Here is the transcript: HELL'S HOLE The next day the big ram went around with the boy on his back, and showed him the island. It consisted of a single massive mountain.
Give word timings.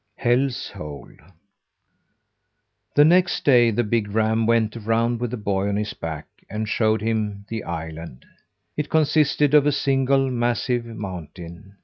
HELL'S 0.17 0.71
HOLE 0.71 1.11
The 2.95 3.05
next 3.05 3.45
day 3.45 3.69
the 3.69 3.83
big 3.83 4.09
ram 4.09 4.47
went 4.47 4.75
around 4.75 5.21
with 5.21 5.29
the 5.29 5.37
boy 5.37 5.69
on 5.69 5.75
his 5.75 5.93
back, 5.93 6.25
and 6.49 6.67
showed 6.67 7.01
him 7.03 7.45
the 7.49 7.63
island. 7.63 8.25
It 8.75 8.89
consisted 8.89 9.53
of 9.53 9.67
a 9.67 9.71
single 9.71 10.31
massive 10.31 10.87
mountain. 10.87 11.75